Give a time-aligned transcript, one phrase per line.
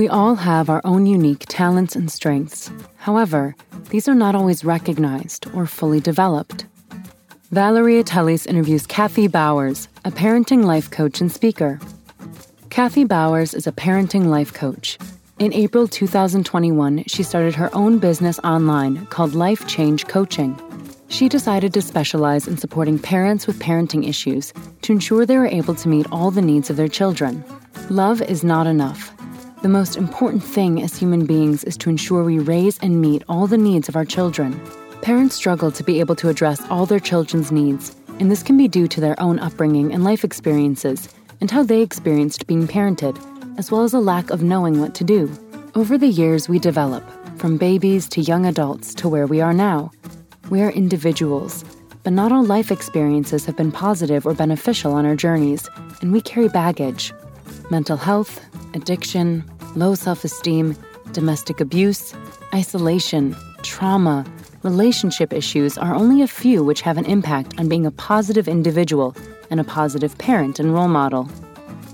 [0.00, 2.70] We all have our own unique talents and strengths.
[2.96, 3.54] However,
[3.90, 6.64] these are not always recognized or fully developed.
[7.50, 11.78] Valeria Teles interviews Kathy Bowers, a parenting life coach and speaker.
[12.70, 14.96] Kathy Bowers is a parenting life coach.
[15.38, 20.58] In April 2021, she started her own business online called Life Change Coaching.
[21.08, 25.74] She decided to specialize in supporting parents with parenting issues to ensure they are able
[25.74, 27.44] to meet all the needs of their children.
[27.90, 29.12] Love is not enough.
[29.62, 33.46] The most important thing as human beings is to ensure we raise and meet all
[33.46, 34.58] the needs of our children.
[35.02, 38.68] Parents struggle to be able to address all their children's needs, and this can be
[38.68, 41.10] due to their own upbringing and life experiences
[41.42, 43.18] and how they experienced being parented,
[43.58, 45.30] as well as a lack of knowing what to do.
[45.74, 47.04] Over the years, we develop,
[47.36, 49.90] from babies to young adults to where we are now.
[50.48, 51.66] We are individuals,
[52.02, 55.68] but not all life experiences have been positive or beneficial on our journeys,
[56.00, 57.12] and we carry baggage.
[57.70, 59.44] Mental health, addiction,
[59.76, 60.76] low self esteem,
[61.12, 62.12] domestic abuse,
[62.52, 64.26] isolation, trauma,
[64.64, 69.14] relationship issues are only a few which have an impact on being a positive individual
[69.50, 71.28] and a positive parent and role model.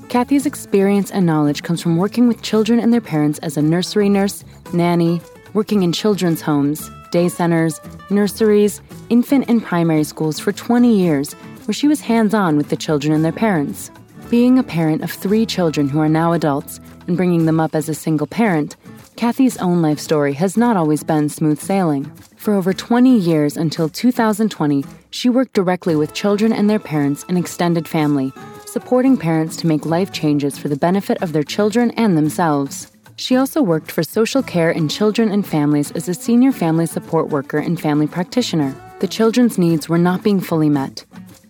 [0.09, 4.09] Kathy's experience and knowledge comes from working with children and their parents as a nursery
[4.09, 5.21] nurse, nanny,
[5.53, 11.35] working in children's homes, day centers, nurseries, infant and primary schools for 20 years,
[11.67, 13.91] where she was hands on with the children and their parents.
[14.29, 17.89] Being a parent of three children who are now adults and bringing them up as
[17.89, 18.75] a single parent,
[19.15, 22.07] Kathy's own life story has not always been smooth sailing.
[22.37, 27.39] For over 20 years until 2020, she worked directly with children and their parents and
[27.39, 28.33] extended family,
[28.67, 32.91] supporting parents to make life changes for the benefit of their children and themselves.
[33.15, 37.29] She also worked for social care in children and families as a senior family support
[37.29, 38.75] worker and family practitioner.
[38.99, 41.05] The children's needs were not being fully met.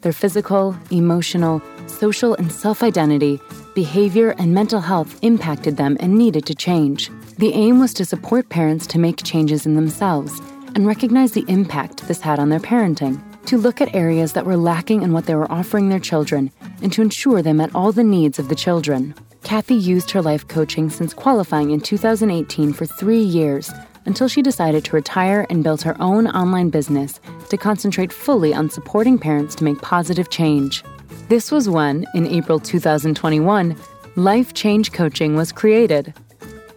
[0.06, 3.40] Their physical, emotional, social and self identity,
[3.74, 7.10] behavior, and mental health impacted them and needed to change.
[7.38, 10.40] The aim was to support parents to make changes in themselves
[10.76, 14.56] and recognize the impact this had on their parenting, to look at areas that were
[14.56, 16.52] lacking in what they were offering their children,
[16.82, 19.12] and to ensure they met all the needs of the children.
[19.42, 23.72] Kathy used her life coaching since qualifying in 2018 for three years
[24.06, 28.70] until she decided to retire and build her own online business to concentrate fully on
[28.70, 30.82] supporting parents to make positive change.
[31.28, 33.76] This was when, in April 2021,
[34.16, 36.14] Life Change Coaching was created.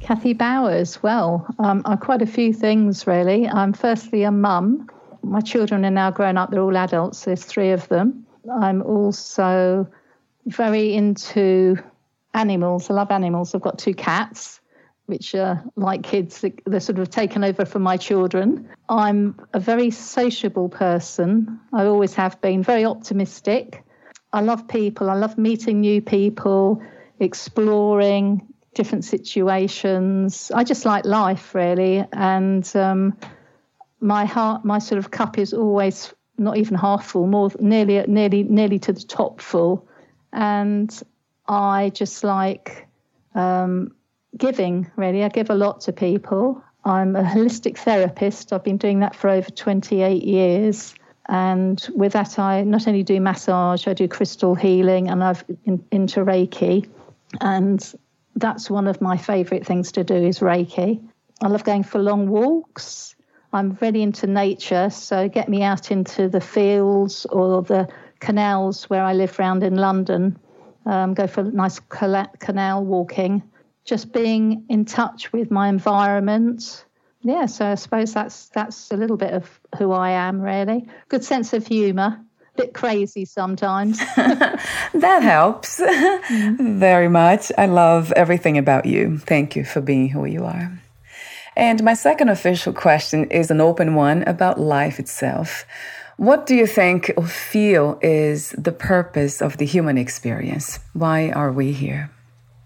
[0.00, 1.02] Kathy Bowers.
[1.02, 3.46] Well, um, I'm quite a few things really.
[3.46, 4.88] I'm firstly a mum.
[5.22, 8.26] My children are now grown up, they're all adults, there's three of them.
[8.50, 9.86] I'm also
[10.46, 11.76] very into
[12.32, 12.88] animals.
[12.88, 13.54] I love animals.
[13.54, 14.62] I've got two cats,
[15.04, 18.66] which are like kids, they're sort of taken over from my children.
[18.88, 21.60] I'm a very sociable person.
[21.74, 23.84] I always have been, very optimistic.
[24.32, 26.82] I love people, I love meeting new people,
[27.18, 30.52] exploring, different situations.
[30.54, 33.16] I just like life really, and um,
[34.00, 38.42] my heart, my sort of cup is always not even half full, more nearly, nearly,
[38.44, 39.88] nearly to the top full,
[40.32, 41.02] and
[41.48, 42.86] I just like
[43.34, 43.94] um,
[44.36, 44.90] giving.
[44.96, 46.62] Really, I give a lot to people.
[46.84, 48.52] I'm a holistic therapist.
[48.52, 50.94] I've been doing that for over 28 years.
[51.28, 55.84] And with that, I not only do massage, I do crystal healing, and I've in,
[55.92, 56.88] into Reiki.
[57.40, 57.94] And
[58.36, 61.06] that's one of my favorite things to do is Reiki.
[61.42, 63.14] I love going for long walks.
[63.52, 67.88] I'm really into nature, so get me out into the fields or the
[68.20, 70.38] canals where I live around in London.
[70.86, 73.42] Um, go for nice canal walking.
[73.84, 76.84] Just being in touch with my environment.
[77.22, 80.88] Yeah, so I suppose that's that's a little bit of who I am, really.
[81.08, 82.18] Good sense of humour
[82.58, 83.98] bit crazy sometimes.
[84.16, 85.80] that helps
[86.58, 87.52] very much.
[87.56, 89.18] I love everything about you.
[89.18, 90.78] Thank you for being who you are.
[91.56, 95.64] And my second official question is an open one about life itself.
[96.16, 100.80] What do you think or feel is the purpose of the human experience?
[100.92, 102.10] Why are we here?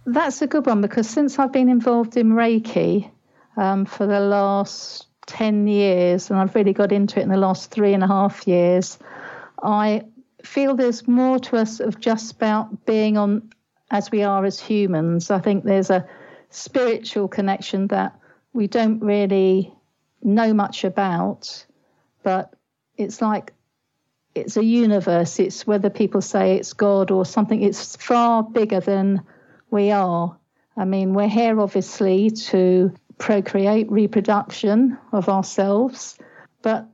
[0.07, 3.11] That's a good one because since I've been involved in Reiki
[3.57, 7.71] um, for the last 10 years, and I've really got into it in the last
[7.71, 8.99] three and a half years,
[9.63, 10.05] I
[10.43, 13.51] feel there's more to us of just about being on
[13.91, 15.31] as we are as humans.
[15.31, 16.07] I think there's a
[16.51, 18.19] spiritual connection that
[18.53, 19.73] we don't really
[20.23, 21.65] know much about,
[22.23, 22.55] but
[22.97, 23.53] it's like
[24.35, 25.39] it's a universe.
[25.39, 29.23] It's whether people say it's God or something, it's far bigger than
[29.71, 30.37] we are.
[30.77, 36.19] I mean, we're here obviously to procreate, reproduction of ourselves,
[36.61, 36.89] but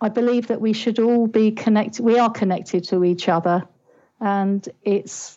[0.00, 2.04] I believe that we should all be connected.
[2.04, 3.64] We are connected to each other,
[4.20, 5.36] and it's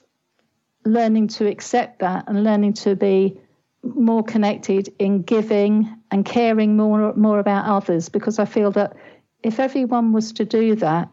[0.85, 3.39] learning to accept that and learning to be
[3.81, 8.09] more connected in giving and caring more more about others.
[8.09, 8.95] Because I feel that
[9.41, 11.09] if everyone was to do that,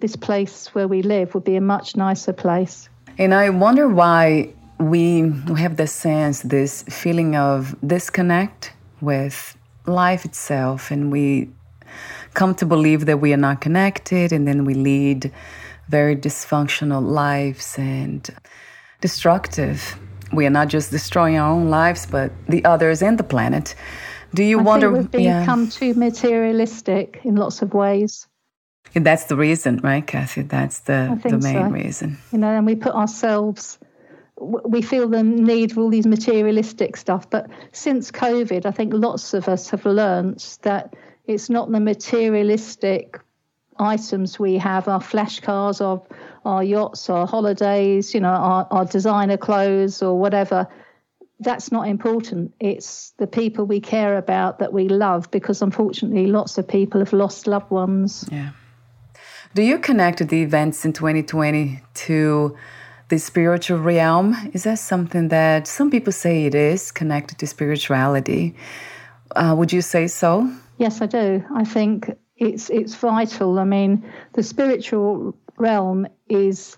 [0.00, 2.90] this place where we live would be a much nicer place.
[3.16, 9.56] And I wonder why we we have this sense, this feeling of disconnect with
[9.86, 11.50] life itself, and we
[12.34, 15.32] come to believe that we are not connected and then we lead
[15.88, 18.28] very dysfunctional lives and
[19.00, 19.98] destructive.
[20.32, 23.74] We are not just destroying our own lives, but the others and the planet.
[24.34, 24.92] Do you I wonder?
[24.92, 25.70] Think we've become yeah.
[25.70, 28.26] too materialistic in lots of ways.
[28.94, 30.42] And that's the reason, right, Kathy?
[30.42, 31.70] That's the, the main so.
[31.70, 32.18] reason.
[32.32, 33.78] You know, and we put ourselves,
[34.38, 37.28] we feel the need for all these materialistic stuff.
[37.30, 40.94] But since COVID, I think lots of us have learnt that
[41.26, 43.18] it's not the materialistic
[43.78, 46.02] items we have, our flash cars, our,
[46.44, 50.68] our yachts, our holidays, you know, our, our designer clothes or whatever.
[51.40, 52.54] That's not important.
[52.60, 57.12] It's the people we care about that we love because unfortunately lots of people have
[57.12, 58.26] lost loved ones.
[58.30, 58.50] Yeah.
[59.54, 62.56] Do you connect the events in 2020 to
[63.08, 64.34] the spiritual realm?
[64.52, 68.54] Is that something that some people say it is connected to spirituality?
[69.34, 70.50] Uh, would you say so?
[70.78, 71.44] Yes, I do.
[71.54, 73.58] I think it's it's vital.
[73.58, 74.04] I mean,
[74.34, 76.76] the spiritual realm is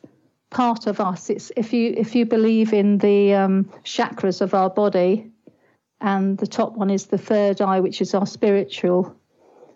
[0.51, 1.31] part of us.
[1.31, 5.31] It's if you if you believe in the um, chakras of our body,
[6.01, 9.15] and the top one is the third eye, which is our spiritual.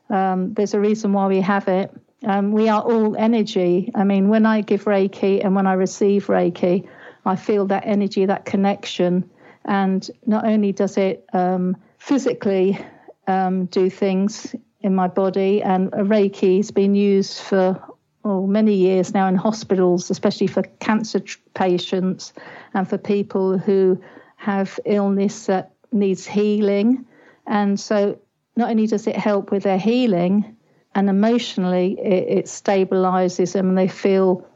[0.09, 1.91] Um, there's a reason why we have it.
[2.25, 3.91] Um, we are all energy.
[3.95, 6.89] I mean, when I give Reiki and when I receive Reiki,
[7.25, 9.29] I feel that energy, that connection,
[9.65, 12.79] and not only does it um, physically
[13.27, 17.81] um, do things in my body, and Reiki has been used for
[18.25, 21.23] oh, many years now in hospitals, especially for cancer
[21.55, 22.33] patients
[22.75, 24.03] and for people who
[24.37, 27.05] have illness that needs healing.
[27.47, 28.19] And so,
[28.57, 30.57] not only does it help with their healing,
[30.95, 34.47] and emotionally, it, it stabilizes them, and they feel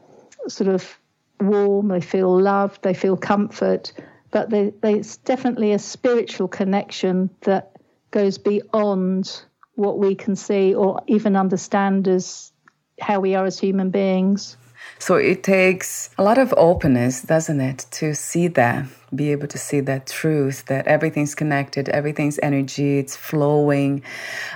[0.47, 0.97] sort of
[1.39, 3.91] warm, they feel loved, they feel comfort.
[4.31, 7.71] But they, they, it's definitely a spiritual connection that
[8.11, 9.41] goes beyond
[9.75, 12.51] what we can see or even understand as
[12.99, 14.57] how we are as human beings.
[14.99, 19.57] So it takes a lot of openness, doesn't it, to see that, be able to
[19.57, 24.01] see that truth that everything's connected, everything's energy, it's flowing.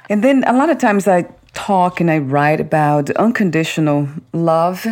[0.09, 4.85] And then a lot of times I talk and I write about unconditional love,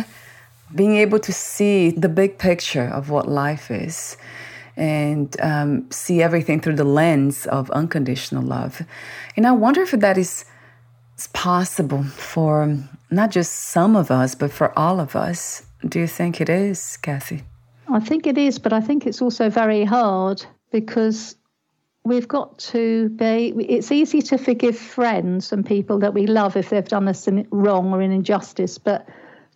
[0.74, 4.16] being able to see the big picture of what life is
[4.76, 8.82] and um, see everything through the lens of unconditional love.
[9.36, 10.44] And I wonder if that is
[11.32, 12.78] possible for
[13.10, 15.66] not just some of us, but for all of us.
[15.86, 17.42] Do you think it is, Kathy?
[17.88, 21.36] I think it is, but I think it's also very hard because
[22.04, 26.70] we've got to be it's easy to forgive friends and people that we love if
[26.70, 29.06] they've done us wrong or an injustice but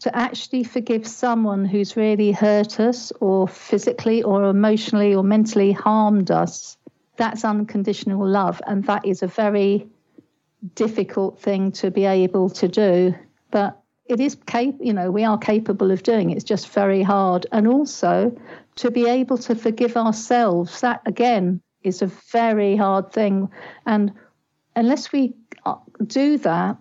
[0.04, 6.30] to actually forgive someone who's really hurt us or physically or emotionally or mentally harmed
[6.30, 6.76] us,
[7.16, 8.60] that's unconditional love.
[8.66, 9.88] And that is a very
[10.74, 13.14] difficult thing to be able to do.
[13.50, 16.36] But it is cap- you know we are capable of doing it.
[16.36, 18.36] it's just very hard and also
[18.76, 23.48] to be able to forgive ourselves that again is a very hard thing.
[23.86, 24.12] And
[24.74, 25.76] unless we uh,
[26.06, 26.76] do that,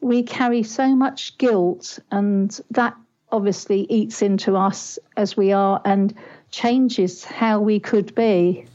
[0.00, 2.94] we carry so much guilt, and that
[3.32, 6.14] obviously eats into us as we are and
[6.50, 8.66] changes how we could be.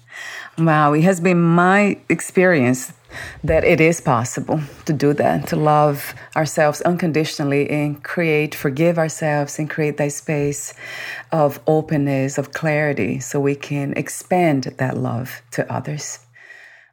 [0.58, 2.94] Wow, it has been my experience
[3.44, 9.60] that it is possible to do that, to love ourselves unconditionally and create, forgive ourselves
[9.60, 10.74] and create that space
[11.32, 16.20] of openness, of clarity, so we can expand that love to others.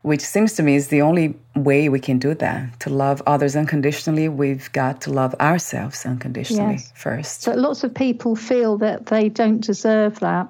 [0.03, 2.81] Which seems to me is the only way we can do that.
[2.81, 6.93] To love others unconditionally, we've got to love ourselves unconditionally yes.
[6.97, 7.43] first.
[7.43, 10.49] So lots of people feel that they don't deserve that.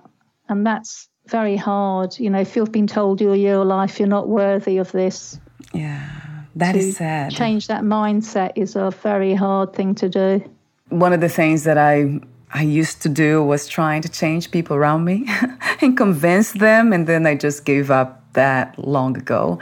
[0.48, 2.18] And that's very hard.
[2.18, 5.38] You know, if you've been told your your life, you're not worthy of this.
[5.72, 6.08] Yeah,
[6.56, 7.30] that is sad.
[7.30, 10.42] Change that mindset is a very hard thing to do.
[10.88, 12.20] One of the things that I
[12.52, 15.26] I used to do was trying to change people around me
[15.80, 19.58] and convince them, and then I just gave up that long ago.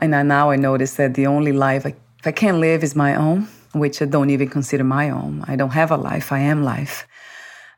[0.00, 3.14] And I, now I notice that the only life I, I can live is my
[3.14, 5.44] own, which I don't even consider my own.
[5.48, 7.06] I don't have a life, I am life.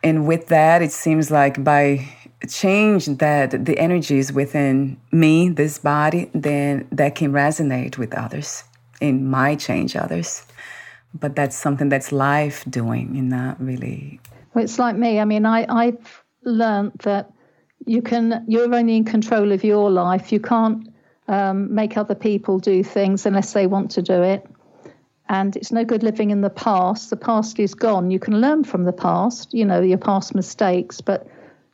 [0.03, 2.09] And with that, it seems like by
[2.49, 8.65] change that the energies within me, this body, then that can resonate with others
[9.01, 10.45] and might change others.
[11.13, 14.21] But that's something that's life doing and not really.
[14.55, 15.19] Well, it's like me.
[15.21, 17.33] I mean, I, I've learned that
[17.87, 20.33] you can, you're only in control of your life.
[20.33, 20.89] You can't
[21.29, 24.47] um, make other people do things unless they want to do it.
[25.29, 27.11] And it's no good living in the past.
[27.11, 28.11] The past is gone.
[28.11, 31.27] You can learn from the past, you know, your past mistakes, but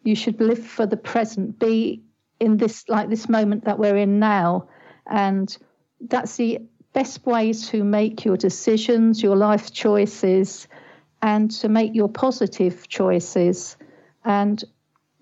[0.06, 2.02] you should live for the present, be
[2.38, 4.68] in this like this moment that we're in now.
[5.06, 5.56] And
[6.00, 6.60] that's the
[6.92, 10.68] best way to make your decisions, your life choices,
[11.22, 13.76] and to make your positive choices.
[14.24, 14.62] And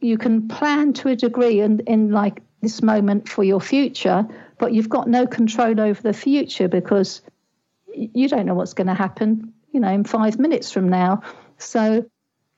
[0.01, 4.27] you can plan to a degree in, in like this moment for your future,
[4.59, 7.23] but you've got no control over the future because
[7.93, 11.23] you don't know what's going to happen, you know, in five minutes from now.
[11.59, 12.05] So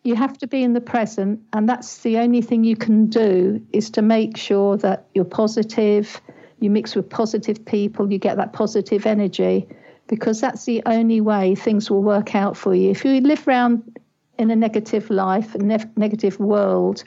[0.06, 3.60] you have to be in the present and that's the only thing you can do
[3.72, 6.20] is to make sure that you're positive
[6.60, 9.66] you mix with positive people you get that positive energy
[10.08, 12.90] because that's the only way things will work out for you.
[12.90, 13.98] If you live around
[14.38, 17.04] in a negative life a ne- negative world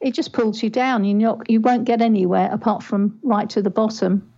[0.00, 1.04] it just pulls you down.
[1.04, 4.28] You you won't get anywhere apart from right to the bottom.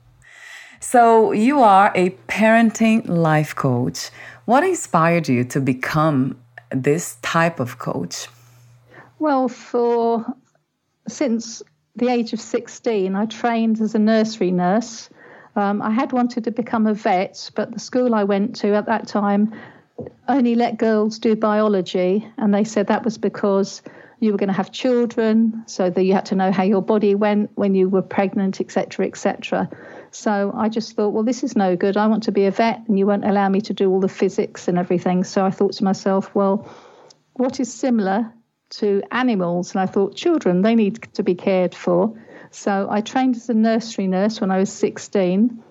[0.78, 4.11] So you are a parenting life coach.
[4.44, 6.37] What inspired you to become
[6.83, 8.28] this type of coach?
[9.19, 10.25] Well, for
[11.09, 11.62] since
[11.97, 15.09] the age of 16, I trained as a nursery nurse.
[15.57, 18.87] Um, I had wanted to become a vet, but the school I went to at
[18.87, 19.54] that time
[20.28, 23.81] only let girls do biology, and they said that was because
[24.19, 27.14] you were going to have children, so that you had to know how your body
[27.14, 29.69] went when you were pregnant, etc., etc.
[30.14, 31.97] So I just thought, well, this is no good.
[31.97, 34.09] I want to be a vet, and you won't allow me to do all the
[34.09, 35.25] physics and everything.
[35.25, 36.71] So I thought to myself, well,
[37.33, 38.33] what is similar
[38.71, 39.73] to animals?
[39.73, 42.16] And I thought, children, they need to be cared for.
[42.52, 45.62] So I trained as a nursery nurse when I was 16.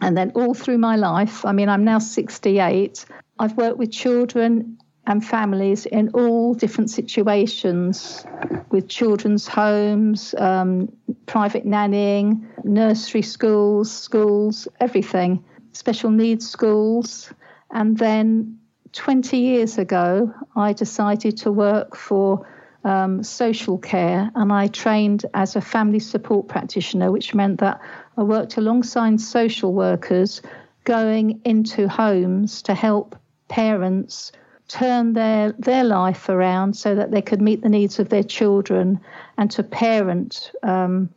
[0.00, 3.04] And then all through my life, I mean, I'm now 68,
[3.38, 8.24] I've worked with children and families in all different situations
[8.70, 10.90] with children's homes, um,
[11.26, 17.32] private nannying, nursery schools, schools, everything, special needs schools.
[17.70, 18.58] And then
[18.92, 22.46] 20 years ago, I decided to work for
[22.84, 27.80] um, social care and I trained as a family support practitioner, which meant that
[28.16, 30.40] I worked alongside social workers
[30.84, 33.16] going into homes to help
[33.48, 34.32] parents
[34.68, 38.98] turn their, their life around so that they could meet the needs of their children
[39.36, 41.08] and to parent um,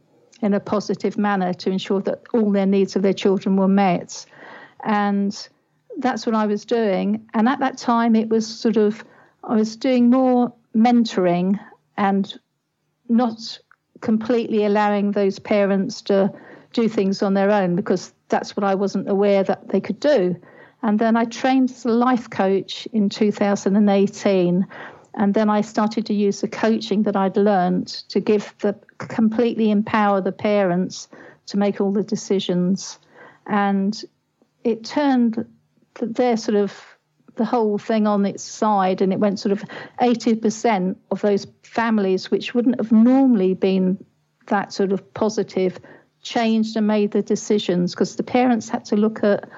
[0.41, 4.25] in a positive manner to ensure that all their needs of their children were met.
[4.83, 5.47] And
[5.97, 7.27] that's what I was doing.
[7.33, 9.03] And at that time, it was sort of,
[9.43, 11.59] I was doing more mentoring
[11.97, 12.39] and
[13.09, 13.59] not
[14.01, 16.31] completely allowing those parents to
[16.73, 20.35] do things on their own because that's what I wasn't aware that they could do.
[20.87, 24.65] And then I trained as a life coach in 2018.
[25.15, 29.69] And then I started to use the coaching that I'd learned to give the completely
[29.69, 31.09] empower the parents
[31.47, 32.99] to make all the decisions.
[33.45, 34.01] And
[34.63, 35.45] it turned
[35.99, 36.81] their sort of
[37.35, 39.65] the whole thing on its side and it went sort of
[39.99, 44.03] 80% of those families which wouldn't have normally been
[44.47, 45.79] that sort of positive
[46.21, 49.49] changed and made the decisions because the parents had to look at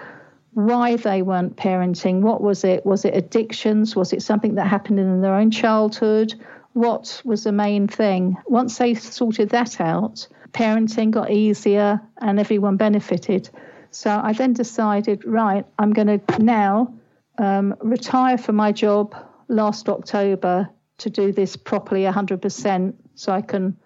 [0.53, 2.21] why they weren't parenting.
[2.21, 2.85] What was it?
[2.85, 3.95] Was it addictions?
[3.95, 6.33] Was it something that happened in their own childhood?
[6.73, 8.37] What was the main thing?
[8.45, 13.49] Once they sorted that out, parenting got easier and everyone benefited.
[13.91, 16.93] So I then decided, right, I'm going to now
[17.37, 19.15] um, retire from my job
[19.47, 23.77] last October to do this properly 100% so I can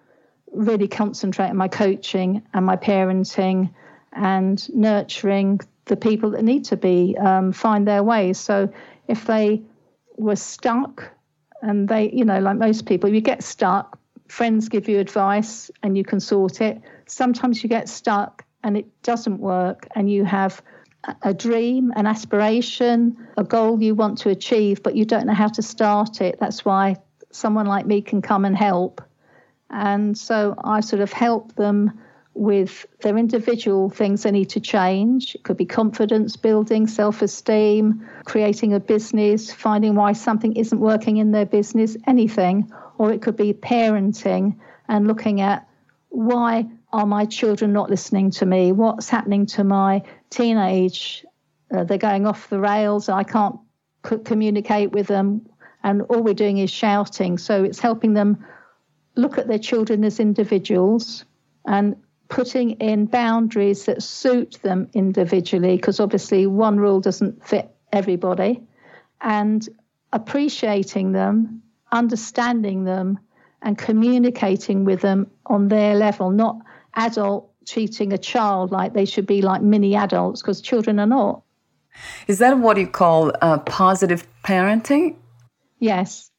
[0.52, 3.74] really concentrate on my coaching and my parenting
[4.12, 8.40] and nurturing the people that need to be um, find their ways.
[8.40, 8.72] So
[9.08, 9.62] if they
[10.18, 11.12] were stuck
[11.62, 15.98] and they, you know, like most people, you get stuck, friends give you advice and
[15.98, 16.82] you can sort it.
[17.06, 20.62] Sometimes you get stuck and it doesn't work and you have
[21.22, 25.50] a dream, an aspiration, a goal you want to achieve, but you don't know how
[25.50, 26.38] to start it.
[26.40, 26.96] That's why
[27.32, 29.02] someone like me can come and help.
[29.70, 32.00] And so I sort of help them
[32.36, 35.36] with their individual things they need to change.
[35.36, 41.18] It could be confidence building, self esteem, creating a business, finding why something isn't working
[41.18, 42.72] in their business, anything.
[42.98, 45.68] Or it could be parenting and looking at
[46.10, 48.72] why are my children not listening to me?
[48.72, 51.26] What's happening to my teenage?
[51.76, 53.10] Uh, they're going off the rails.
[53.10, 53.60] I can't
[54.08, 55.48] c- communicate with them.
[55.84, 57.38] And all we're doing is shouting.
[57.38, 58.46] So it's helping them
[59.16, 61.26] look at their children as individuals
[61.66, 61.96] and
[62.34, 68.60] putting in boundaries that suit them individually, because obviously one rule doesn't fit everybody,
[69.22, 69.70] and
[70.12, 71.62] appreciating them,
[71.92, 73.20] understanding them,
[73.62, 76.58] and communicating with them on their level, not
[76.96, 81.44] adult treating a child like they should be like mini adults, because children are not.
[82.28, 85.16] Is that what you call uh, positive parenting?
[85.78, 86.32] Yes,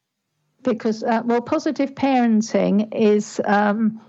[0.61, 4.01] because uh, well, positive parenting is um,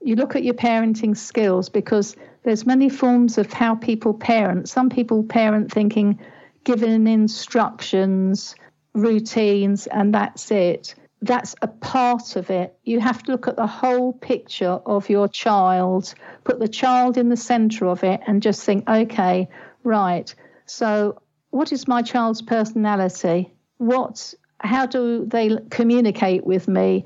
[0.00, 4.68] you look at your parenting skills because there's many forms of how people parent.
[4.68, 6.18] Some people parent thinking,
[6.64, 8.54] given instructions,
[8.94, 10.94] routines, and that's it.
[11.22, 12.78] That's a part of it.
[12.84, 16.14] You have to look at the whole picture of your child,
[16.44, 19.48] put the child in the center of it, and just think, okay,
[19.84, 20.34] right.
[20.64, 23.52] So, what is my child's personality?
[23.76, 27.04] What how do they communicate with me?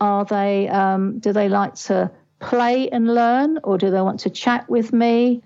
[0.00, 4.30] Are they um, do they like to play and learn, or do they want to
[4.30, 5.42] chat with me?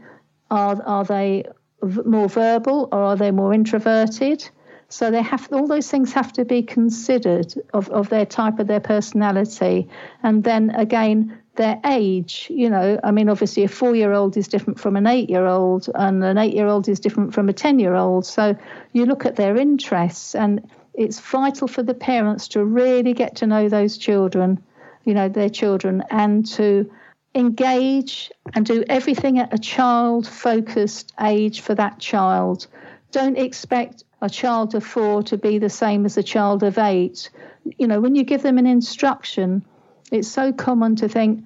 [0.50, 1.44] Are are they
[1.82, 4.48] v- more verbal, or are they more introverted?
[4.88, 8.68] So they have all those things have to be considered of, of their type of
[8.68, 9.88] their personality,
[10.22, 12.46] and then again their age.
[12.50, 16.88] You know, I mean, obviously a four-year-old is different from an eight-year-old, and an eight-year-old
[16.88, 18.26] is different from a ten-year-old.
[18.26, 18.56] So
[18.92, 20.60] you look at their interests and
[20.94, 24.62] it's vital for the parents to really get to know those children,
[25.04, 26.90] you know, their children, and to
[27.34, 32.66] engage and do everything at a child focused age for that child.
[33.10, 37.30] Don't expect a child of four to be the same as a child of eight.
[37.78, 39.64] You know, when you give them an instruction,
[40.10, 41.44] it's so common to think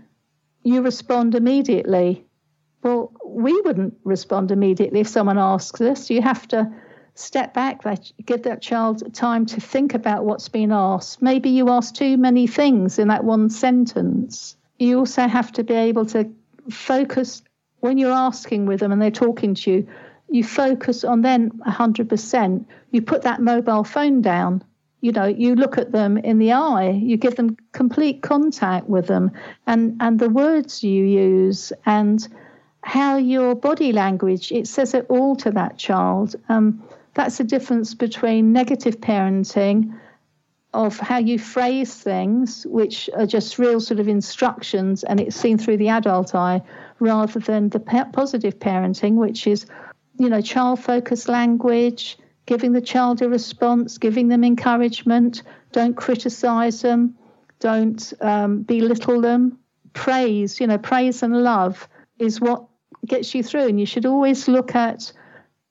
[0.62, 2.24] you respond immediately.
[2.82, 6.10] Well, we wouldn't respond immediately if someone asks us.
[6.10, 6.70] You have to
[7.18, 7.82] step back,
[8.24, 11.20] give that child time to think about what's been asked.
[11.20, 14.56] Maybe you ask too many things in that one sentence.
[14.78, 16.30] You also have to be able to
[16.70, 17.42] focus
[17.80, 19.88] when you're asking with them and they're talking to you.
[20.30, 22.64] You focus on them 100%.
[22.92, 24.62] You put that mobile phone down.
[25.00, 26.90] You know, you look at them in the eye.
[26.90, 29.30] You give them complete contact with them,
[29.64, 32.26] and and the words you use and
[32.82, 36.34] how your body language it says it all to that child.
[36.48, 36.82] Um,
[37.18, 39.92] that's the difference between negative parenting
[40.72, 45.58] of how you phrase things, which are just real sort of instructions and it's seen
[45.58, 46.62] through the adult eye,
[47.00, 49.66] rather than the positive parenting, which is,
[50.20, 56.82] you know, child focused language, giving the child a response, giving them encouragement, don't criticize
[56.82, 57.18] them,
[57.58, 59.58] don't um, belittle them.
[59.92, 61.88] Praise, you know, praise and love
[62.20, 62.64] is what
[63.04, 63.66] gets you through.
[63.66, 65.12] And you should always look at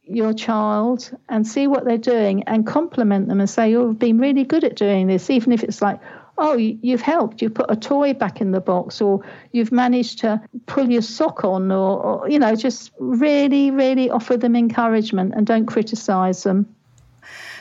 [0.09, 4.17] your child and see what they're doing and compliment them and say, oh, You've been
[4.17, 5.99] really good at doing this, even if it's like,
[6.39, 10.39] Oh, you've helped, you've put a toy back in the box, or you've managed to
[10.67, 15.47] pull your sock on, or, or you know, just really, really offer them encouragement and
[15.47, 16.67] don't criticize them.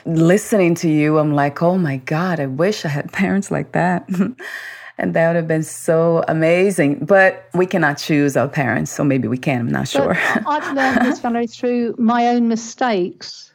[0.05, 4.07] Listening to you, I'm like, Oh my God, I wish I had parents like that.
[4.97, 7.05] and that would have been so amazing.
[7.05, 9.61] But we cannot choose our parents, so maybe we can.
[9.61, 10.17] I'm not sure.
[10.17, 13.53] I've learned this, Valerie, through my own mistakes.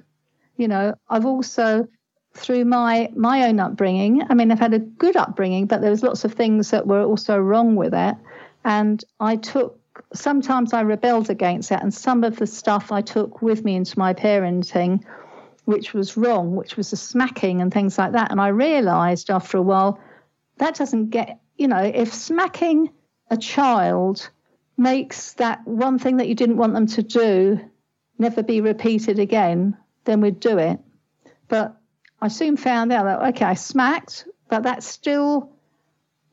[0.57, 1.88] You know, I've also
[2.35, 4.22] through my my own upbringing.
[4.31, 7.02] I mean, I've had a good upbringing, but there was lots of things that were
[7.02, 8.16] also wrong with it,
[8.64, 9.78] and I took.
[10.14, 13.98] Sometimes I rebelled against it, and some of the stuff I took with me into
[13.98, 15.02] my parenting,
[15.64, 18.31] which was wrong, which was the smacking and things like that.
[18.31, 20.00] And I realised after a while
[20.59, 22.91] that doesn't get, you know, if smacking
[23.31, 24.31] a child
[24.77, 27.61] makes that one thing that you didn't want them to do
[28.19, 30.79] never be repeated again, then we'd do it.
[31.49, 31.77] But
[32.21, 35.51] I soon found out that, okay, I smacked, but that still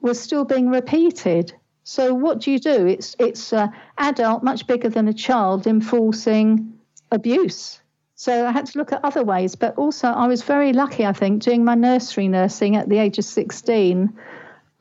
[0.01, 1.53] was still being repeated.
[1.84, 2.86] So what do you do?
[2.86, 6.73] It's it's an adult, much bigger than a child, enforcing
[7.12, 7.82] abuse.
[8.19, 9.55] So I had to look at other ways.
[9.55, 13.17] But also, I was very lucky, I think, doing my nursery nursing at the age
[13.17, 14.13] of 16.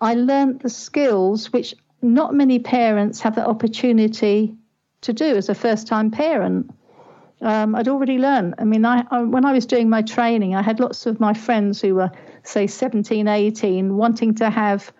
[0.00, 1.72] I learnt the skills which
[2.02, 4.56] not many parents have the opportunity
[5.02, 6.74] to do as a first time parent.
[7.40, 8.56] Um, I'd already learned.
[8.58, 11.32] I mean, I, I, when I was doing my training, I had lots of my
[11.32, 12.10] friends who were,
[12.42, 14.92] say, 17, 18, wanting to have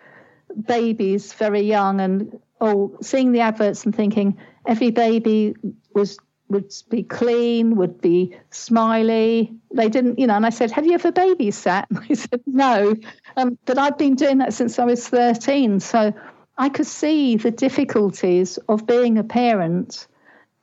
[0.65, 5.55] babies very young and oh, seeing the adverts and thinking every baby
[5.93, 6.17] was
[6.49, 9.53] would be clean, would be smiley.
[9.73, 11.85] They didn't, you know, and I said, Have you ever babysat?
[11.89, 12.95] And I said, No.
[13.37, 15.79] Um, but I've been doing that since I was 13.
[15.79, 16.13] So
[16.57, 20.07] I could see the difficulties of being a parent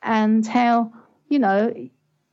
[0.03, 0.91] and how,
[1.29, 1.73] you know,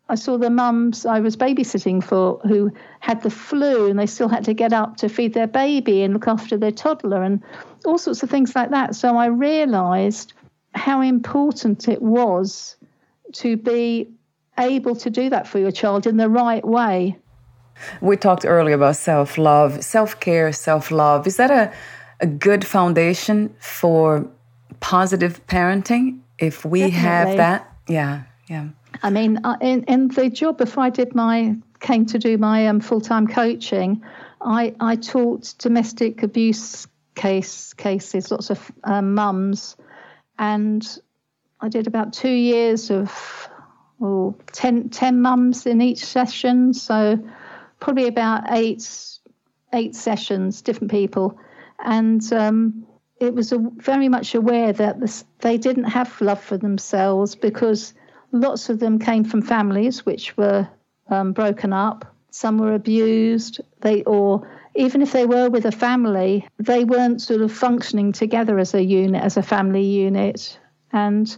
[0.09, 4.29] I saw the mums I was babysitting for who had the flu and they still
[4.29, 7.43] had to get up to feed their baby and look after their toddler and
[7.87, 8.95] all sorts of things like that.
[8.95, 10.35] So I realized
[10.75, 12.77] how important it was
[13.35, 14.11] to be
[14.59, 17.19] able to do that for your child in the right way.
[18.01, 21.27] We talked earlier about self love, self care, self love.
[21.27, 21.73] Is that a,
[22.21, 24.29] a good foundation for
[24.81, 26.21] positive parenting?
[26.39, 27.01] If we Definitely.
[27.01, 28.69] have that, yeah, yeah.
[29.03, 32.67] I mean, uh, in, in the job before I did my came to do my
[32.67, 34.03] um, full time coaching,
[34.41, 39.77] I, I taught domestic abuse case cases, lots of um, mums,
[40.39, 40.99] and
[41.65, 43.49] I did about two years of
[44.03, 46.75] oh, 10, 10 mums in each session.
[46.75, 47.19] So
[47.81, 48.87] probably about eight,
[49.73, 51.39] eight sessions, different people.
[51.83, 52.87] And um,
[53.19, 57.95] it was a, very much aware that this, they didn't have love for themselves because
[58.31, 60.69] lots of them came from families which were
[61.09, 62.15] um, broken up.
[62.31, 63.63] Some were abused.
[63.81, 68.59] They or even if they were with a family, they weren't sort of functioning together
[68.59, 70.59] as a unit, as a family unit.
[70.93, 71.35] And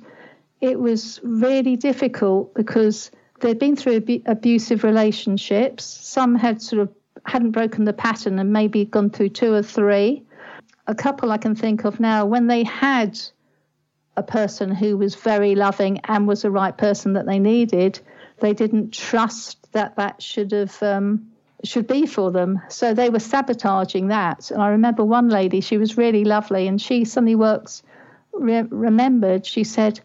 [0.67, 5.85] it was really difficult because they'd been through ab- abusive relationships.
[5.85, 6.93] Some had sort of
[7.25, 10.25] hadn't broken the pattern and maybe gone through two or three.
[10.89, 13.19] A couple I can think of now, when they had
[14.17, 18.01] a person who was very loving and was the right person that they needed,
[18.41, 21.29] they didn't trust that that should have um,
[21.63, 22.61] should be for them.
[22.69, 24.51] So they were sabotaging that.
[24.51, 27.83] And I remember one lady, she was really lovely, and she suddenly works
[28.33, 29.47] re- remembered.
[29.47, 30.01] She said,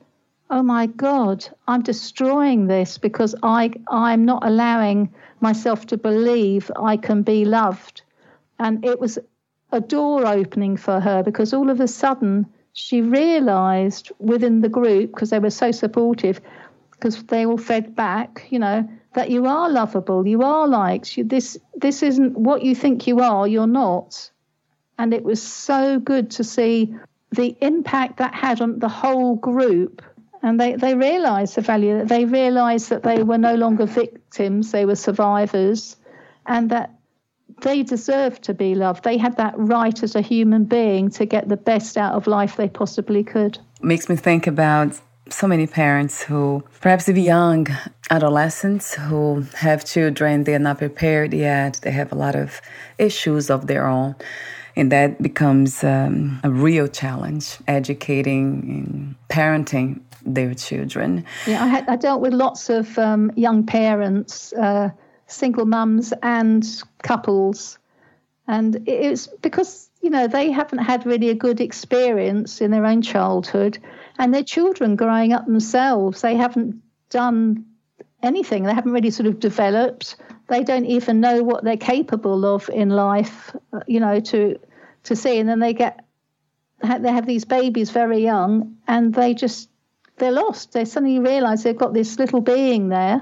[0.52, 5.10] oh my God, I'm destroying this because I, I'm not allowing
[5.40, 8.02] myself to believe I can be loved.
[8.60, 9.18] And it was
[9.72, 15.12] a door opening for her because all of a sudden she realized within the group,
[15.12, 16.42] because they were so supportive,
[16.92, 21.18] because they all fed back, you know, that you are lovable, you are liked.
[21.18, 24.30] You, this, this isn't what you think you are, you're not.
[24.98, 26.94] And it was so good to see
[27.32, 30.02] the impact that had on the whole group
[30.43, 32.06] and they, they realised the value.
[32.06, 35.97] They realised that they were no longer victims; they were survivors,
[36.45, 36.93] and that
[37.62, 39.04] they deserved to be loved.
[39.04, 42.58] They had that right as a human being to get the best out of life
[42.58, 43.60] they possibly could.
[43.82, 44.99] Makes me think about
[45.30, 47.67] so many parents who, perhaps even young
[48.10, 51.80] adolescents who have children, they're not prepared yet.
[51.84, 52.62] They have a lot of
[52.97, 54.15] issues of their own.
[54.76, 61.26] And that becomes um, a real challenge, educating and parenting their children.
[61.48, 64.92] Yeah, I, had, I dealt with lots of um, young parents, uh,
[65.28, 66.66] single mums, and
[67.04, 67.78] couples,
[68.48, 73.02] and it's because you know they haven't had really a good experience in their own
[73.02, 73.78] childhood,
[74.18, 77.66] and their children growing up themselves, they haven't done
[78.24, 78.64] anything.
[78.64, 80.16] They haven't really sort of developed.
[80.52, 84.60] They don't even know what they're capable of in life, uh, you know, to
[85.04, 85.40] to see.
[85.40, 86.06] And then they get
[86.84, 89.70] they have these babies very young, and they just
[90.18, 90.72] they're lost.
[90.72, 93.22] They suddenly realize they've got this little being there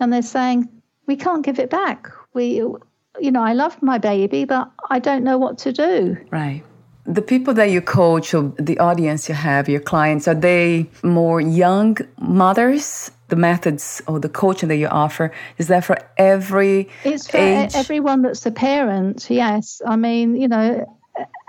[0.00, 0.68] and they're saying,
[1.06, 2.08] we can't give it back.
[2.34, 6.16] We, you know, I love my baby, but I don't know what to do.
[6.30, 6.62] Right.
[7.04, 11.40] The people that you coach or the audience you have, your clients, are they more
[11.40, 13.10] young mothers?
[13.28, 17.74] The methods or the coaching that you offer is that for every it's for age?
[17.74, 19.26] everyone that's a parent.
[19.28, 20.86] Yes, I mean, you know,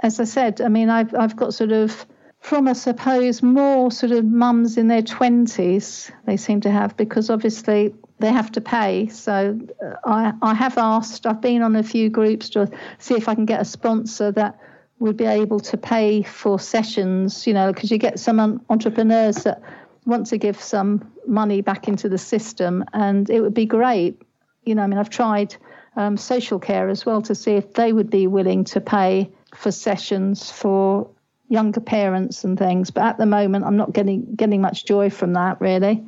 [0.01, 2.05] as I said, I mean, I've I've got sort of
[2.41, 7.29] from, I suppose, more sort of mums in their 20s, they seem to have, because
[7.29, 9.07] obviously they have to pay.
[9.07, 13.27] So uh, I, I have asked, I've been on a few groups to see if
[13.27, 14.59] I can get a sponsor that
[14.99, 19.61] would be able to pay for sessions, you know, because you get some entrepreneurs that
[20.07, 24.19] want to give some money back into the system, and it would be great.
[24.63, 25.55] You know, I mean, I've tried
[25.95, 29.71] um, social care as well to see if they would be willing to pay for
[29.71, 31.09] sessions for
[31.49, 32.89] younger parents and things.
[32.89, 36.03] But at the moment, I'm not getting getting much joy from that really.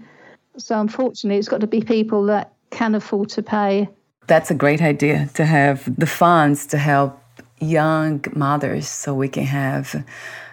[0.57, 3.89] So unfortunately, it's got to be people that can afford to pay.
[4.27, 7.21] That's a great idea to have the funds to help
[7.59, 10.05] young mothers so we can have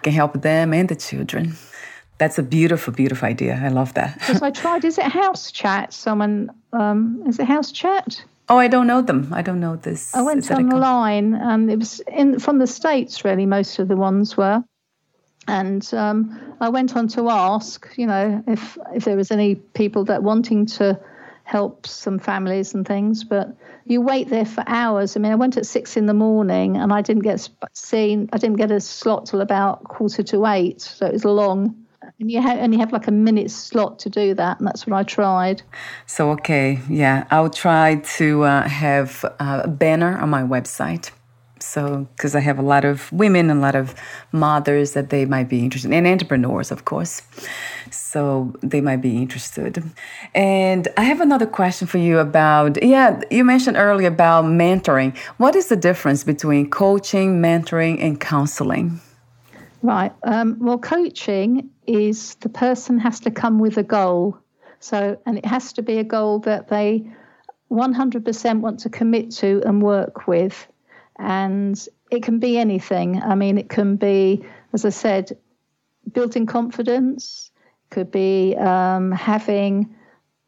[0.03, 1.55] can help them and the children.
[2.17, 3.59] That's a beautiful, beautiful idea.
[3.63, 4.15] I love that.
[4.19, 5.93] Because I tried, is it House Chat?
[5.93, 8.23] Someone, um, is it House Chat?
[8.49, 9.31] Oh, I don't know them.
[9.33, 10.15] I don't know this.
[10.15, 13.25] I went online, and it was in from the states.
[13.25, 14.63] Really, most of the ones were,
[15.49, 20.05] and um, I went on to ask, you know, if if there was any people
[20.05, 20.97] that wanting to
[21.43, 25.15] help some families and things, but you wait there for hours.
[25.15, 28.29] I mean, I went at six in the morning and I didn't get seen.
[28.31, 31.86] I didn't get a slot till about quarter to eight, so it was long.
[32.19, 35.03] And you only have like a minute slot to do that, and that's what I
[35.03, 35.61] tried.
[36.07, 41.11] So okay, yeah, I'll try to uh, have a banner on my website
[41.59, 43.95] so, because I have a lot of women, and a lot of
[44.31, 47.21] mothers that they might be interested, and entrepreneurs, of course.
[47.91, 49.83] So they might be interested.
[50.35, 55.17] And I have another question for you about, yeah, you mentioned earlier about mentoring.
[55.37, 59.01] What is the difference between coaching, mentoring, and counseling?
[59.81, 60.13] Right.
[60.23, 64.37] Um, well, coaching is the person has to come with a goal.
[64.79, 67.09] So, and it has to be a goal that they
[67.71, 70.67] 100% want to commit to and work with
[71.17, 73.21] and it can be anything.
[73.21, 75.37] I mean, it can be, as I said,
[76.11, 77.51] building confidence,
[77.89, 79.95] could be um, having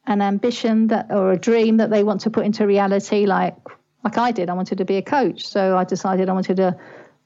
[0.06, 3.56] an ambition that or a dream that they want to put into reality, like
[4.04, 4.50] like I did.
[4.50, 6.78] I wanted to be a coach, so I decided I wanted to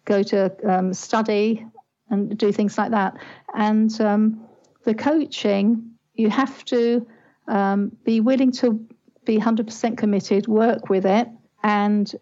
[0.06, 1.66] go to um, study
[2.10, 3.18] and do things like that.
[3.54, 4.46] And um,
[4.84, 7.08] the coaching, you have to
[7.48, 8.86] um, be willing to
[9.26, 11.28] be 100% committed, work with it,
[11.64, 12.14] and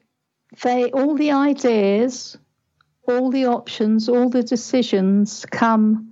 [0.64, 2.38] they all the ideas,
[3.08, 6.12] all the options, all the decisions come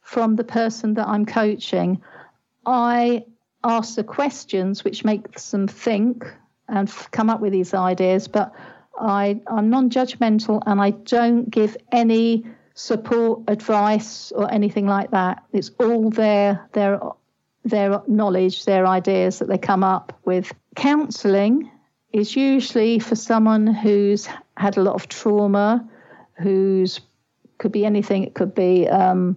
[0.00, 2.00] from the person that I'm coaching.
[2.66, 3.24] I
[3.62, 6.24] ask the questions which makes them think
[6.68, 8.52] and come up with these ideas, but
[8.98, 12.44] I, I'm non judgmental and I don't give any
[12.74, 15.42] support, advice, or anything like that.
[15.52, 17.00] It's all their, their,
[17.64, 20.52] their knowledge, their ideas that they come up with.
[20.76, 21.70] Counselling
[22.12, 25.88] is usually for someone who's had a lot of trauma,
[26.34, 27.00] who's
[27.58, 28.24] could be anything.
[28.24, 29.36] It could be um,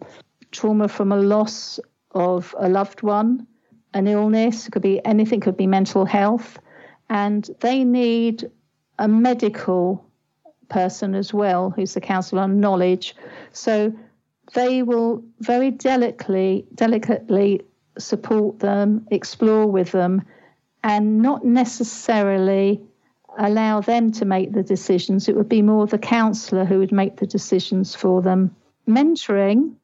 [0.52, 1.80] trauma from a loss
[2.12, 3.48] of a loved one,
[3.94, 4.68] an illness.
[4.68, 5.40] It could be anything.
[5.40, 6.60] Could be mental health,
[7.10, 8.50] and they need
[9.00, 10.07] a medical
[10.70, 13.16] person as well, who's the counsellor on knowledge.
[13.54, 13.94] So
[14.54, 17.62] they will very delicately, delicately
[17.98, 20.24] support them, explore with them,
[20.84, 22.82] and not necessarily
[23.38, 25.28] allow them to make the decisions.
[25.28, 28.56] It would be more the counsellor who would make the decisions for them.
[28.88, 29.76] Mentoring,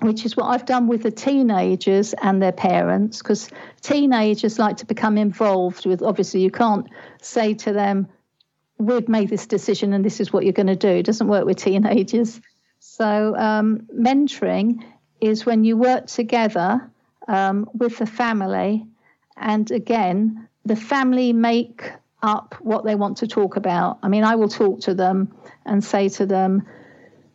[0.00, 3.48] which is what I've done with the teenagers and their parents, because
[3.80, 6.86] teenagers like to become involved with, obviously, you can't
[7.20, 8.08] say to them,
[8.78, 10.88] We've made this decision and this is what you're going to do.
[10.88, 12.40] It doesn't work with teenagers.
[12.80, 14.84] So, um, mentoring
[15.20, 16.90] is when you work together
[17.28, 18.86] um, with the family
[19.36, 21.90] and again, the family make
[22.22, 23.98] up what they want to talk about.
[24.02, 25.34] I mean, I will talk to them
[25.66, 26.66] and say to them,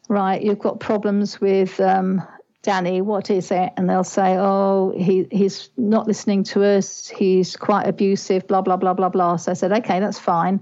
[0.08, 2.22] right, you've got problems with um,
[2.62, 3.72] Danny, what is it?
[3.78, 7.08] And they'll say, oh, he, he's not listening to us.
[7.08, 9.38] He's quite abusive, blah, blah, blah, blah, blah.
[9.38, 10.60] So I said, okay, that's fine.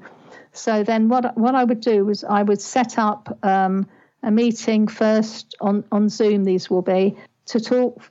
[0.58, 3.88] So then what, what I would do was I would set up um,
[4.24, 7.16] a meeting first on, on Zoom, these will be,
[7.46, 8.02] to talk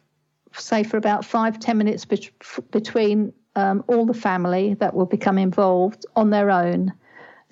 [0.52, 2.30] say for about five ten minutes be-
[2.70, 6.92] between um, all the family that will become involved on their own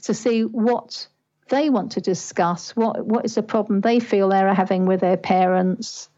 [0.02, 1.06] to see what
[1.48, 5.16] they want to discuss, what what is the problem they feel they're having with their
[5.16, 6.08] parents,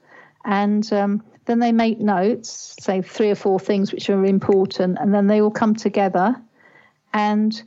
[0.45, 5.13] and um, then they make notes, say three or four things which are important, and
[5.13, 6.37] then they all come together,
[7.13, 7.63] and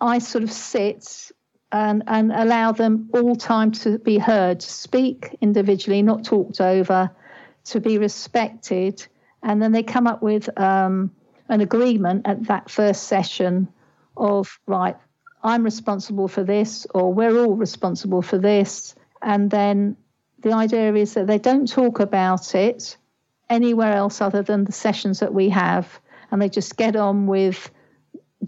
[0.00, 1.30] I sort of sit
[1.72, 7.10] and, and allow them all time to be heard, to speak individually, not talked over,
[7.64, 9.06] to be respected.
[9.42, 11.10] And then they come up with um,
[11.48, 13.68] an agreement at that first session
[14.16, 14.96] of, right,
[15.42, 18.94] I'm responsible for this, or we're all responsible for this.
[19.22, 19.96] And then
[20.40, 22.96] the idea is that they don't talk about it
[23.48, 26.00] anywhere else other than the sessions that we have.
[26.30, 27.70] And they just get on with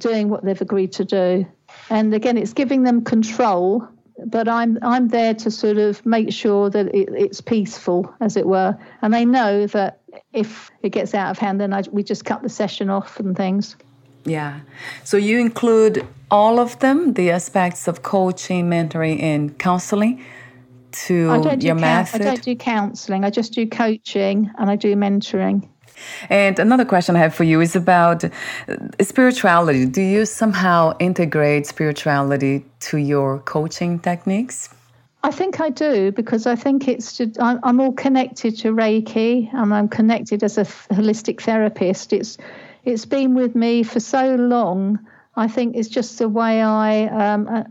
[0.03, 1.47] doing what they've agreed to do.
[1.91, 3.89] And again, it's giving them control
[4.27, 8.47] but I'm I'm there to sort of make sure that it, it's peaceful, as it
[8.47, 10.01] were, and they know that
[10.33, 13.37] if it gets out of hand, then I, we just cut the session off and
[13.37, 13.77] things.
[14.25, 14.61] Yeah.
[15.05, 20.25] So you include all of them, the aspects of coaching, mentoring, and counseling
[20.93, 22.23] to your method?
[22.23, 23.25] I don't do counseling.
[23.25, 25.69] I just do coaching and I do mentoring.
[26.29, 28.31] And another question I have for you is about uh,
[29.01, 29.87] spirituality.
[29.87, 34.69] Do you somehow integrate spirituality to your coaching techniques?
[35.25, 39.73] I think I do because I think it's to, I'm all connected to Reiki and
[39.73, 42.13] I'm connected as a holistic therapist.
[42.13, 42.39] It's
[42.85, 44.99] it's been with me for so long.
[45.37, 47.63] I think it's just the way I um, uh,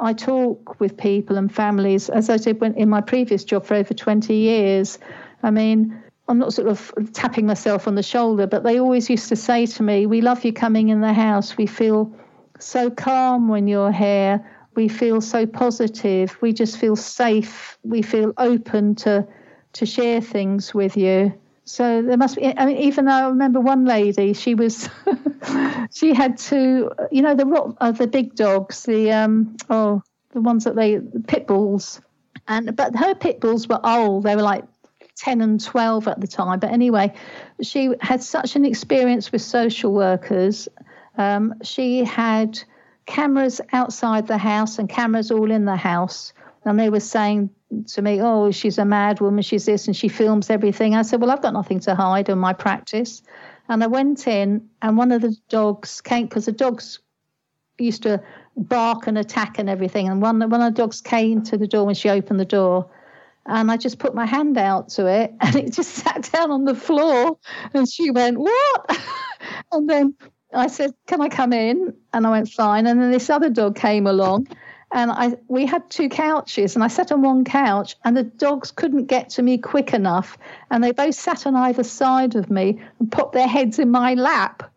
[0.00, 3.74] I talk with people and families, as I did when, in my previous job for
[3.74, 4.98] over 20 years.
[5.42, 9.28] I mean, I'm not sort of tapping myself on the shoulder, but they always used
[9.30, 11.56] to say to me, We love you coming in the house.
[11.56, 12.14] We feel
[12.60, 14.40] so calm when you're here.
[14.76, 16.40] We feel so positive.
[16.40, 17.76] We just feel safe.
[17.82, 19.26] We feel open to
[19.72, 21.34] to share things with you.
[21.64, 22.56] So there must be.
[22.56, 24.88] I mean, even though I remember one lady, she was,
[25.92, 26.92] she had two.
[27.10, 30.00] you know, the uh, the big dogs, the um, oh,
[30.32, 32.00] the ones that they the pit bulls,
[32.46, 34.22] and but her pit bulls were old.
[34.22, 34.64] They were like
[35.16, 36.58] 10 and 12 at the time.
[36.58, 37.12] But anyway,
[37.62, 40.68] she had such an experience with social workers.
[41.18, 42.60] Um, she had
[43.06, 46.32] cameras outside the house and cameras all in the house.
[46.64, 47.50] And they were saying
[47.88, 50.94] to me, Oh, she's a mad woman, she's this, and she films everything.
[50.94, 53.22] I said, Well, I've got nothing to hide in my practice.
[53.68, 56.98] And I went in, and one of the dogs came because the dogs
[57.78, 58.22] used to
[58.56, 60.08] bark and attack and everything.
[60.08, 62.90] And one, one of the dogs came to the door when she opened the door
[63.46, 66.64] and I just put my hand out to it and it just sat down on
[66.64, 67.38] the floor
[67.74, 69.00] and she went, What?
[69.72, 70.14] and then
[70.52, 71.94] I said, Can I come in?
[72.12, 72.86] And I went, Fine.
[72.86, 74.48] And then this other dog came along
[74.92, 78.70] and I we had two couches and I sat on one couch and the dogs
[78.72, 80.36] couldn't get to me quick enough
[80.70, 84.14] and they both sat on either side of me and put their heads in my
[84.14, 84.70] lap.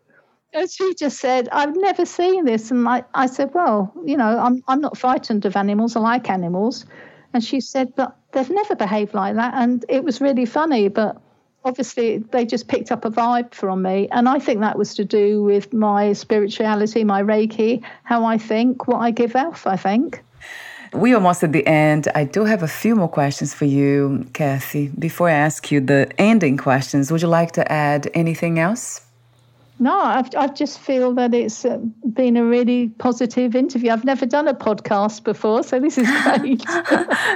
[0.55, 2.69] And she just said, I've never seen this.
[2.69, 5.95] And I, I said, Well, you know, I'm I'm not frightened of animals.
[5.95, 6.85] I like animals.
[7.33, 9.53] And she said, But they've never behaved like that.
[9.55, 11.21] And it was really funny, but
[11.63, 14.07] obviously they just picked up a vibe from me.
[14.11, 18.87] And I think that was to do with my spirituality, my Reiki, how I think,
[18.87, 20.23] what I give off, I think.
[20.93, 22.07] We almost at the end.
[22.13, 24.89] I do have a few more questions for you, Kathy.
[24.89, 29.01] Before I ask you the ending questions, would you like to add anything else?
[29.79, 31.65] No, I've, I just feel that it's
[32.13, 33.91] been a really positive interview.
[33.91, 36.63] I've never done a podcast before, so this is great.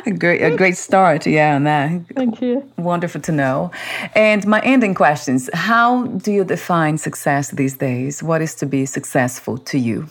[0.06, 2.02] a great, a great start, yeah, on that.
[2.15, 2.69] Thank you.
[2.78, 3.71] Wonderful to know.
[4.13, 8.21] And my ending questions: How do you define success these days?
[8.21, 10.08] What is to be successful to you?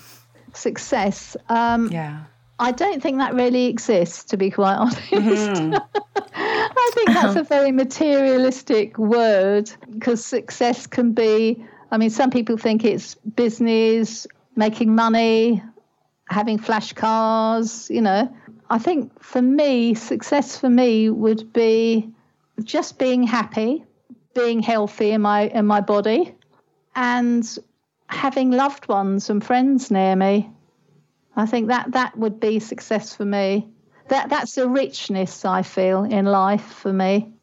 [0.53, 1.37] Success.
[1.49, 2.25] Um, yeah.
[2.59, 4.99] I don't think that really exists, to be quite honest.
[5.11, 5.75] Mm-hmm.
[6.35, 12.57] I think that's a very materialistic word because success can be I mean, some people
[12.57, 15.63] think it's business, making money,
[16.29, 18.35] having flash cars, you know.
[18.69, 22.11] I think for me, success for me would be
[22.63, 23.85] just being happy,
[24.35, 26.35] being healthy in my in my body,
[26.95, 27.59] and
[28.09, 30.51] having loved ones and friends near me.
[31.37, 33.69] I think that that would be success for me.
[34.09, 37.36] That that's the richness I feel in life for me.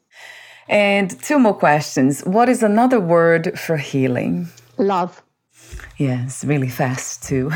[0.69, 2.21] And two more questions.
[2.21, 4.47] What is another word for healing?
[4.77, 5.21] Love.
[5.97, 7.51] Yes, really fast too.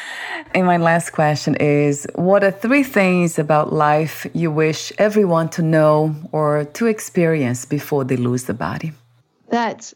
[0.54, 5.62] and my last question is What are three things about life you wish everyone to
[5.62, 8.92] know or to experience before they lose the body?
[9.50, 9.92] That